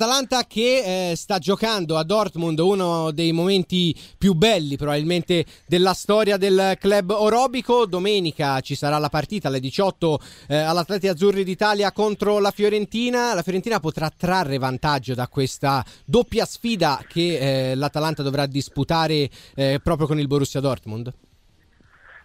Atalanta 0.00 0.44
che 0.46 1.10
eh, 1.10 1.14
sta 1.14 1.38
giocando 1.38 1.98
a 1.98 2.04
Dortmund 2.04 2.58
uno 2.58 3.10
dei 3.10 3.32
momenti 3.32 3.94
più 4.16 4.32
belli 4.32 4.78
probabilmente 4.78 5.44
della 5.66 5.92
storia 5.92 6.38
del 6.38 6.78
club 6.80 7.10
orobico. 7.10 7.84
Domenica 7.84 8.62
ci 8.62 8.74
sarà 8.74 8.96
la 8.96 9.10
partita 9.10 9.48
alle 9.48 9.60
18 9.60 10.20
eh, 10.48 10.56
all'Atleti 10.56 11.06
Azzurri 11.06 11.44
d'Italia 11.44 11.92
contro 11.92 12.38
la 12.38 12.50
Fiorentina. 12.50 13.34
La 13.34 13.42
Fiorentina 13.42 13.78
potrà 13.78 14.08
trarre 14.08 14.56
vantaggio 14.56 15.12
da 15.12 15.28
questa 15.28 15.84
doppia 16.06 16.46
sfida 16.46 17.04
che 17.06 17.72
eh, 17.72 17.74
l'Atalanta 17.74 18.22
dovrà 18.22 18.46
disputare 18.46 19.28
eh, 19.54 19.80
proprio 19.84 20.06
con 20.06 20.18
il 20.18 20.26
Borussia 20.26 20.60
Dortmund. 20.60 21.12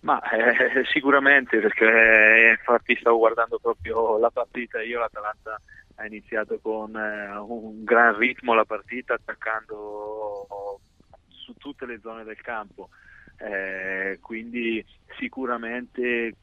Ma 0.00 0.20
eh, 0.30 0.84
sicuramente 0.92 1.58
perché 1.58 1.86
eh, 1.86 2.50
infatti 2.50 2.96
stavo 2.96 3.18
guardando 3.18 3.58
proprio 3.58 4.18
la 4.18 4.30
partita, 4.30 4.82
io 4.82 5.00
l'Atalanta 5.00 5.60
ha 5.96 6.06
iniziato 6.06 6.58
con 6.60 6.96
eh, 6.96 7.36
un 7.36 7.82
gran 7.82 8.16
ritmo 8.16 8.54
la 8.54 8.64
partita 8.64 9.14
attaccando 9.14 10.80
su 11.28 11.54
tutte 11.54 11.86
le 11.86 11.98
zone 12.00 12.22
del 12.24 12.40
campo, 12.40 12.90
eh, 13.38 14.18
quindi 14.22 14.84
sicuramente 15.18 16.34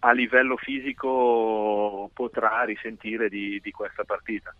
a 0.00 0.12
livello 0.12 0.56
fisico 0.56 2.10
potrà 2.12 2.62
risentire 2.64 3.28
di, 3.28 3.58
di 3.60 3.70
questa 3.70 4.04
partita. 4.04 4.54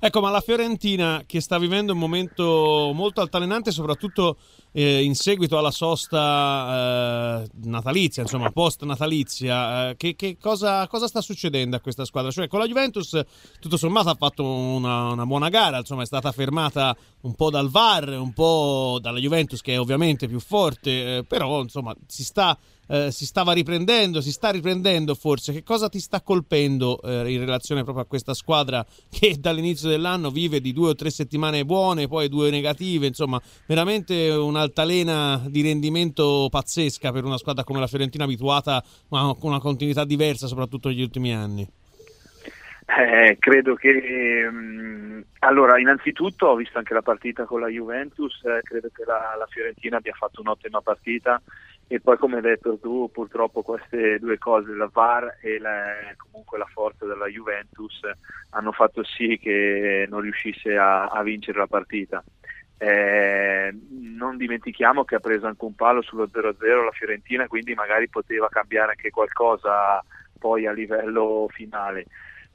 Ecco, 0.00 0.20
ma 0.20 0.30
la 0.30 0.40
Fiorentina 0.40 1.24
che 1.26 1.40
sta 1.40 1.58
vivendo 1.58 1.92
un 1.92 1.98
momento 1.98 2.92
molto 2.94 3.20
altalenante, 3.20 3.72
soprattutto 3.72 4.36
eh, 4.70 5.02
in 5.02 5.16
seguito 5.16 5.58
alla 5.58 5.72
sosta 5.72 7.42
eh, 7.42 7.48
natalizia, 7.64 8.22
insomma, 8.22 8.52
post 8.52 8.84
natalizia, 8.84 9.90
eh, 9.90 9.96
che, 9.96 10.14
che 10.14 10.36
cosa, 10.40 10.86
cosa, 10.86 11.08
sta 11.08 11.20
succedendo 11.20 11.74
a 11.74 11.80
questa 11.80 12.04
squadra? 12.04 12.30
Cioè, 12.30 12.46
con 12.46 12.60
la 12.60 12.66
Juventus, 12.66 13.20
tutto 13.58 13.76
sommato, 13.76 14.08
ha 14.10 14.14
fatto 14.14 14.44
una, 14.44 15.10
una, 15.10 15.26
buona 15.26 15.48
gara, 15.48 15.78
insomma, 15.78 16.02
è 16.02 16.06
stata 16.06 16.30
fermata 16.30 16.96
un 17.22 17.34
po' 17.34 17.50
dal 17.50 17.68
VAR, 17.68 18.10
un 18.10 18.32
po' 18.32 18.98
dalla 19.02 19.18
Juventus, 19.18 19.60
che 19.60 19.74
è 19.74 19.80
ovviamente 19.80 20.28
più 20.28 20.38
forte, 20.38 21.16
eh, 21.16 21.24
però, 21.24 21.60
insomma, 21.60 21.92
si 22.06 22.22
sta 22.22 22.56
eh, 22.88 23.10
si 23.10 23.26
stava 23.26 23.52
riprendendo, 23.52 24.20
si 24.20 24.32
sta 24.32 24.50
riprendendo 24.50 25.14
forse. 25.14 25.52
Che 25.52 25.62
cosa 25.62 25.88
ti 25.88 26.00
sta 26.00 26.20
colpendo 26.22 27.00
eh, 27.02 27.30
in 27.30 27.40
relazione 27.40 27.82
proprio 27.82 28.04
a 28.04 28.06
questa 28.06 28.34
squadra 28.34 28.84
che 29.10 29.36
dall'inizio 29.38 29.88
dell'anno 29.88 30.30
vive 30.30 30.60
di 30.60 30.72
due 30.72 30.90
o 30.90 30.94
tre 30.94 31.10
settimane 31.10 31.64
buone, 31.64 32.08
poi 32.08 32.28
due 32.28 32.50
negative, 32.50 33.06
insomma, 33.06 33.40
veramente 33.66 34.30
un'altalena 34.30 35.44
di 35.48 35.62
rendimento 35.62 36.48
pazzesca 36.50 37.12
per 37.12 37.24
una 37.24 37.38
squadra 37.38 37.64
come 37.64 37.80
la 37.80 37.86
Fiorentina 37.86 38.24
abituata 38.24 38.82
a 39.10 39.36
una 39.40 39.58
continuità 39.58 40.04
diversa, 40.04 40.46
soprattutto 40.46 40.88
negli 40.88 41.02
ultimi 41.02 41.34
anni. 41.34 41.68
Eh, 42.90 43.36
credo 43.38 43.74
che 43.74 44.48
mh, 44.50 44.56
mm, 44.56 45.20
allora 45.40 45.78
innanzitutto 45.78 46.46
ho 46.46 46.56
visto 46.56 46.78
anche 46.78 46.94
la 46.94 47.02
partita 47.02 47.44
con 47.44 47.60
la 47.60 47.68
Juventus, 47.68 48.42
eh, 48.44 48.62
credo 48.62 48.88
che 48.90 49.04
la, 49.04 49.36
la, 49.38 49.46
Fiorentina 49.46 49.98
abbia 49.98 50.14
fatto 50.14 50.40
un'ottima 50.40 50.80
partita 50.80 51.40
e 51.90 52.00
poi 52.00 52.18
come 52.18 52.36
hai 52.36 52.42
detto 52.42 52.78
tu 52.78 53.10
purtroppo 53.10 53.62
queste 53.62 54.18
due 54.18 54.36
cose, 54.36 54.74
la 54.74 54.90
VAR 54.92 55.38
e 55.40 55.58
la, 55.58 55.94
comunque 56.18 56.58
la 56.58 56.68
forza 56.70 57.06
della 57.06 57.26
Juventus 57.26 58.00
hanno 58.50 58.72
fatto 58.72 59.02
sì 59.02 59.38
che 59.40 60.06
non 60.06 60.20
riuscisse 60.20 60.76
a, 60.76 61.06
a 61.06 61.22
vincere 61.22 61.58
la 61.58 61.66
partita. 61.66 62.22
Eh, 62.76 63.74
non 63.90 64.36
dimentichiamo 64.36 65.04
che 65.04 65.14
ha 65.16 65.20
preso 65.20 65.46
anche 65.46 65.64
un 65.64 65.74
palo 65.74 66.02
sullo 66.02 66.28
0-0 66.30 66.84
la 66.84 66.90
Fiorentina, 66.92 67.46
quindi 67.46 67.72
magari 67.74 68.08
poteva 68.10 68.48
cambiare 68.48 68.90
anche 68.90 69.08
qualcosa 69.08 70.04
poi 70.38 70.66
a 70.66 70.72
livello 70.72 71.48
finale 71.50 72.04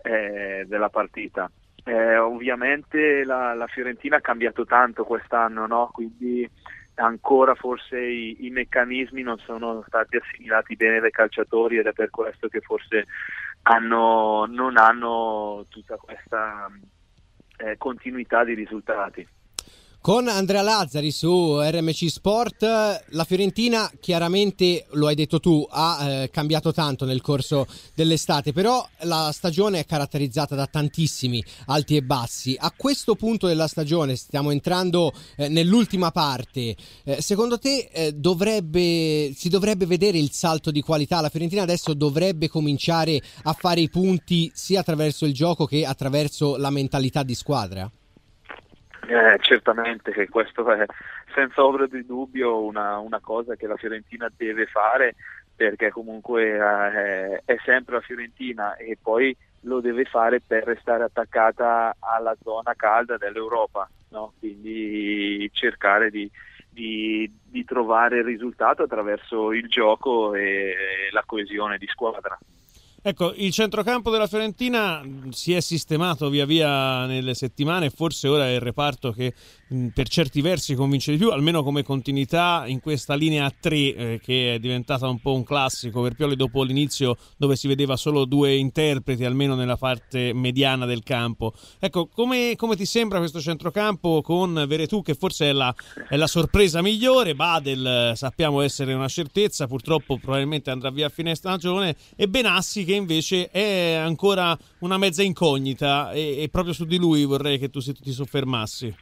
eh, 0.04 0.64
della 0.68 0.90
partita. 0.90 1.52
Eh, 1.86 2.18
ovviamente 2.18 3.26
la, 3.26 3.54
la, 3.56 3.68
Fiorentina 3.68 4.18
ha 4.18 4.22
cambiato 4.22 4.64
tanto 4.64 5.04
quest'anno, 5.04 5.66
no? 5.66 5.90
quindi 5.92 6.50
ancora 6.96 7.56
forse 7.56 8.00
i, 8.00 8.46
i, 8.46 8.50
meccanismi 8.50 9.22
non 9.22 9.38
sono 9.40 9.84
stati 9.88 10.18
assimilati 10.18 10.76
bene 10.76 11.00
dai 11.00 11.12
calciatori 11.12 11.78
ed 11.78 11.88
è 11.88 11.94
per 11.94 12.10
questo 12.10 12.48
che 12.48 12.62
forse 12.62 13.06
hanno, 13.64 14.46
non 14.46 14.78
hanno 14.78 15.66
tutta 15.70 15.96
questa 15.98 16.70
eh, 17.58 17.78
continuità 17.78 18.44
di 18.44 18.54
risultati. 18.54 19.28
Con 20.04 20.28
Andrea 20.28 20.62
Lazzari 20.62 21.12
su 21.12 21.62
RMC 21.62 22.10
Sport, 22.10 23.06
la 23.12 23.24
Fiorentina 23.24 23.90
chiaramente, 24.02 24.86
lo 24.92 25.08
hai 25.08 25.16
detto 25.16 25.40
tu, 25.40 25.66
ha 25.70 25.98
eh, 26.02 26.30
cambiato 26.30 26.74
tanto 26.74 27.06
nel 27.06 27.22
corso 27.22 27.66
dell'estate, 27.96 28.52
però 28.52 28.86
la 29.04 29.32
stagione 29.32 29.80
è 29.80 29.86
caratterizzata 29.86 30.56
da 30.56 30.68
tantissimi 30.68 31.42
alti 31.68 31.96
e 31.96 32.02
bassi. 32.02 32.54
A 32.60 32.74
questo 32.76 33.16
punto 33.16 33.48
della 33.48 33.68
stagione, 33.68 34.18
stiamo 34.18 34.52
entrando 34.52 35.14
eh, 35.38 35.48
nell'ultima 35.48 36.12
parte, 36.12 36.76
eh, 37.06 37.22
secondo 37.22 37.58
te 37.58 37.88
eh, 37.90 38.12
dovrebbe, 38.12 39.32
si 39.34 39.48
dovrebbe 39.48 39.86
vedere 39.86 40.18
il 40.18 40.34
salto 40.34 40.70
di 40.70 40.82
qualità? 40.82 41.22
La 41.22 41.30
Fiorentina 41.30 41.62
adesso 41.62 41.94
dovrebbe 41.94 42.50
cominciare 42.50 43.22
a 43.44 43.54
fare 43.54 43.80
i 43.80 43.90
punti 43.90 44.52
sia 44.54 44.82
attraverso 44.82 45.26
il 45.26 45.34
gioco 45.34 45.66
che 45.66 45.86
attraverso 45.86 46.58
la 46.58 46.72
mentalità 46.72 47.24
di 47.24 47.36
squadra? 47.36 47.90
Eh, 49.06 49.38
certamente 49.42 50.30
questo 50.30 50.72
è 50.72 50.86
senza 51.34 51.66
ombra 51.66 51.88
di 51.88 52.06
dubbio 52.06 52.64
una, 52.64 53.00
una, 53.00 53.20
cosa 53.20 53.56
che 53.56 53.68
la 53.68 53.76
Fiorentina 53.76 54.32
deve 54.36 54.66
fare 54.66 55.16
perché 55.56 55.92
comunque 55.92 56.54
eh, 56.54 57.42
è 57.44 57.58
sempre 57.66 57.96
la 57.96 58.02
Fiorentina 58.02 58.76
e 58.76 58.98
poi 59.02 59.36
lo 59.62 59.82
deve 59.82 60.06
fare 60.06 60.42
per 60.42 60.64
restare 60.64 61.04
attaccata 61.04 61.96
alla 62.00 62.36
zona 62.42 62.74
calda 62.76 63.18
dell'Europa, 63.18 63.90
no? 64.10 64.34
quindi 64.40 65.50
cercare 65.54 66.10
di, 66.10 66.30
di, 66.70 67.32
di 67.44 67.64
trovare 67.66 68.20
il 68.20 68.26
risultato 68.26 68.84
attraverso 68.84 69.52
il 69.52 69.68
gioco 69.68 70.34
e 70.34 70.76
la 71.12 71.24
coesione 71.26 71.78
di 71.78 71.88
squadra. 71.88 72.38
Ecco, 73.06 73.34
il 73.36 73.52
centrocampo 73.52 74.10
della 74.10 74.28
Fiorentina 74.28 75.04
si 75.32 75.52
è 75.52 75.60
sistemato 75.60 76.30
via 76.30 76.46
via 76.46 77.06
nelle 77.06 77.34
settimane, 77.34 77.90
forse 77.90 78.30
ora 78.30 78.48
è 78.48 78.54
il 78.54 78.62
reparto 78.62 79.12
che 79.12 79.34
per 79.94 80.08
certi 80.08 80.40
versi 80.40 80.74
convince 80.74 81.12
di 81.12 81.18
più, 81.18 81.30
almeno 81.30 81.62
come 81.62 81.84
continuità 81.84 82.64
in 82.66 82.80
questa 82.80 83.16
linea 83.16 83.46
a 83.46 83.54
tre 83.60 83.76
eh, 83.76 84.20
che 84.24 84.56
è 84.56 84.60
diventata 84.60 85.08
un 85.10 85.20
po' 85.20 85.34
un 85.34 85.44
classico 85.44 86.02
per 86.02 86.16
Pioli 86.16 86.38
dopo 86.38 86.64
l'inizio 86.64 87.18
dove 87.38 87.58
si 87.58 87.68
vedeva 87.68 87.98
solo 87.98 88.24
due 88.24 88.56
interpreti, 88.56 89.26
almeno 89.26 89.56
nella 89.56 89.78
parte 89.78 90.32
mediana 90.34 90.86
del 90.86 91.04
campo. 91.04 91.54
Ecco, 91.80 92.08
come, 92.08 92.54
come 92.56 92.78
ti 92.78 92.86
sembra 92.86 93.20
questo 93.20 93.42
centrocampo 93.42 94.22
con 94.22 94.64
Veretù 94.66 95.02
che 95.02 95.14
forse 95.14 95.50
è 95.50 95.52
la, 95.52 95.74
è 96.08 96.16
la 96.16 96.28
sorpresa 96.28 96.82
migliore, 96.82 97.36
Badel 97.36 98.12
eh, 98.12 98.16
sappiamo 98.16 98.62
essere 98.62 98.94
una 98.94 99.10
certezza, 99.10 99.68
purtroppo 99.68 100.18
probabilmente 100.18 100.72
andrà 100.72 100.90
via 100.90 101.08
a 101.08 101.10
fine 101.10 101.36
stagione 101.36 101.96
e 102.16 102.28
Benassi 102.30 102.86
che 102.86 102.94
che 102.94 102.96
invece 102.96 103.50
è 103.50 103.94
ancora 103.94 104.58
una 104.80 104.98
mezza 104.98 105.24
incognita 105.24 106.12
e, 106.12 106.44
e 106.44 106.50
proprio 106.50 106.74
su 106.74 106.86
di 106.86 106.98
lui 106.98 107.26
vorrei 107.26 107.58
che 107.58 107.70
tu 107.70 107.80
ti 107.80 108.12
soffermassi. 108.12 108.96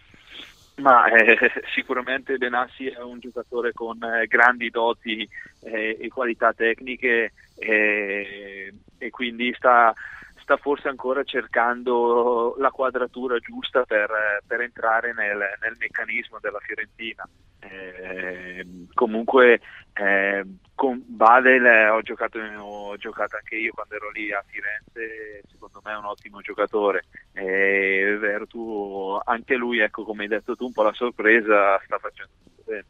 Ma 0.75 1.09
eh, 1.11 1.37
sicuramente 1.73 2.37
Benassi 2.37 2.87
è 2.87 3.01
un 3.01 3.19
giocatore 3.19 3.73
con 3.73 4.01
eh, 4.03 4.25
grandi 4.27 4.69
doti 4.69 5.27
eh, 5.61 5.97
e 5.99 6.07
qualità 6.09 6.53
tecniche 6.53 7.33
eh, 7.55 8.73
e 8.97 9.09
quindi 9.09 9.53
sta, 9.55 9.93
sta, 10.39 10.57
forse 10.57 10.87
ancora 10.87 11.23
cercando 11.23 12.55
la 12.57 12.71
quadratura 12.71 13.37
giusta 13.39 13.83
per, 13.83 14.09
per 14.47 14.61
entrare 14.61 15.13
nel, 15.13 15.37
nel, 15.61 15.75
meccanismo 15.77 16.39
della 16.39 16.59
Fiorentina. 16.59 17.27
Eh, 17.59 18.65
comunque 18.93 19.61
eh, 19.93 20.43
con 20.73 21.03
Badel 21.05 21.91
ho, 21.91 22.01
giocato, 22.01 22.39
ho, 22.39 22.97
giocato, 22.97 23.35
anche 23.35 23.55
io 23.55 23.71
quando 23.73 23.95
ero 23.95 24.09
lì 24.09 24.31
a 24.31 24.43
Firenze, 24.47 25.43
secondo 25.71 25.81
me 25.83 25.93
è 25.93 25.97
un 25.97 26.05
ottimo 26.05 26.41
giocatore. 26.41 27.05
E 27.31 28.17
Vertu, 28.19 29.17
anche 29.23 29.55
lui, 29.55 29.79
ecco, 29.79 30.03
come 30.03 30.23
hai 30.23 30.29
detto 30.29 30.55
tu, 30.55 30.65
un 30.65 30.73
po' 30.73 30.83
la 30.83 30.93
sorpresa, 30.93 31.79
sta 31.83 31.97
facendo 31.97 32.31
bene. 32.65 32.85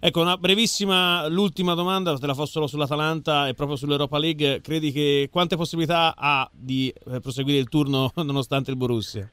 Ecco, 0.00 0.20
una 0.20 0.36
brevissima, 0.36 1.28
l'ultima 1.28 1.74
domanda, 1.74 2.16
te 2.16 2.26
la 2.26 2.34
faccio 2.34 2.46
solo 2.46 2.66
sull'Atalanta 2.66 3.46
e 3.46 3.54
proprio 3.54 3.76
sull'Europa 3.76 4.18
League. 4.18 4.60
Credi 4.60 4.90
che 4.90 5.28
quante 5.30 5.56
possibilità 5.56 6.14
ha 6.16 6.48
di 6.50 6.92
eh, 6.92 7.20
proseguire 7.20 7.58
il 7.58 7.68
turno 7.68 8.10
nonostante 8.16 8.70
il 8.70 8.76
Borussia? 8.76 9.30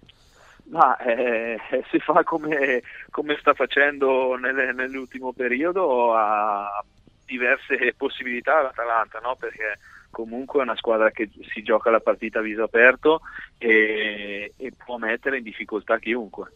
Ma 0.65 0.95
eh, 0.97 1.57
si 1.89 1.97
fa 1.97 2.23
come, 2.23 2.83
come 3.09 3.35
sta 3.39 3.55
facendo 3.55 4.35
nelle, 4.35 4.71
nell'ultimo 4.71 5.33
periodo, 5.33 6.13
ha 6.13 6.83
diverse 7.25 7.95
possibilità 7.97 8.61
l'Atalanta, 8.61 9.17
no? 9.19 9.35
perché 9.39 9.79
comunque 10.09 10.59
è 10.59 10.63
una 10.63 10.75
squadra 10.75 11.11
che 11.11 11.29
si 11.53 11.61
gioca 11.61 11.89
la 11.89 11.99
partita 11.99 12.39
a 12.39 12.43
viso 12.43 12.63
aperto 12.63 13.21
e, 13.57 14.53
e 14.55 14.73
può 14.75 14.97
mettere 14.97 15.37
in 15.37 15.43
difficoltà 15.43 15.99
chiunque. 15.99 16.53